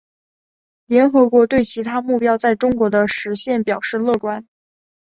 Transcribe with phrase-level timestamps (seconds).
[0.87, 4.47] 联合国对其他目标在中国的实现表示乐观。